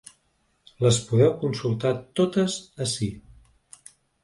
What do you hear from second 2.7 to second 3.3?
ací.